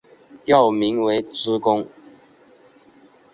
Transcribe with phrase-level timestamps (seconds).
[0.45, 1.87] 幼名为珠宫。